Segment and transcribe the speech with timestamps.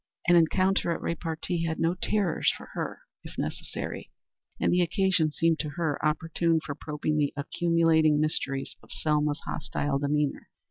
[0.27, 4.09] An encounter at repartee had no terrors for her, if necessary,
[4.59, 9.99] and the occasion seemed to her opportune for probing the accumulating mysteries of Selma's hostile
[9.99, 10.49] demeanor.